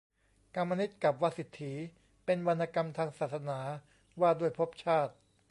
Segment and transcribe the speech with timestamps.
[0.55, 1.73] กามนิตกับวาสิฎฐี
[2.25, 3.59] เป็นวรรณกรรมทางศาสนา
[4.21, 5.13] ว่าด้วยภพชาติ